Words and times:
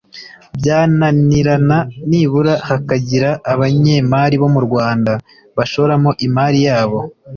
byananirana 0.57 1.77
nibura 2.09 2.53
hakagira 2.67 3.29
abanyemari 3.53 4.35
bo 4.41 4.47
mu 4.53 4.61
Rwanda 4.67 5.11
bashoramo 5.57 6.11
imari 6.25 6.59
yabo 6.67 6.99